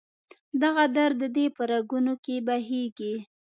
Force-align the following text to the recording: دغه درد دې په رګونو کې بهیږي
دغه 0.61 0.83
درد 0.97 1.21
دې 1.35 1.45
په 1.55 1.63
رګونو 1.71 2.13
کې 2.25 2.35
بهیږي 2.47 3.13